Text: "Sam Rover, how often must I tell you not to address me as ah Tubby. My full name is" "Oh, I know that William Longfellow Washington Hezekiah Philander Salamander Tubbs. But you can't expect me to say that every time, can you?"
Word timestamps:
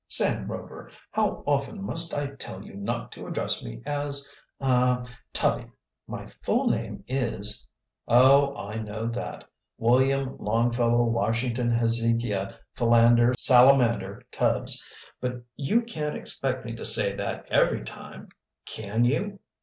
"Sam 0.07 0.51
Rover, 0.51 0.89
how 1.11 1.43
often 1.45 1.83
must 1.83 2.11
I 2.11 2.31
tell 2.33 2.63
you 2.63 2.73
not 2.73 3.11
to 3.11 3.27
address 3.27 3.63
me 3.63 3.83
as 3.85 4.33
ah 4.59 5.05
Tubby. 5.31 5.67
My 6.07 6.25
full 6.25 6.67
name 6.69 7.03
is" 7.07 7.67
"Oh, 8.07 8.57
I 8.57 8.79
know 8.79 9.05
that 9.05 9.47
William 9.77 10.37
Longfellow 10.39 11.03
Washington 11.03 11.69
Hezekiah 11.69 12.55
Philander 12.73 13.35
Salamander 13.37 14.23
Tubbs. 14.31 14.83
But 15.19 15.43
you 15.55 15.81
can't 15.83 16.15
expect 16.17 16.65
me 16.65 16.73
to 16.77 16.83
say 16.83 17.13
that 17.15 17.45
every 17.51 17.83
time, 17.83 18.29
can 18.65 19.05
you?" 19.05 19.37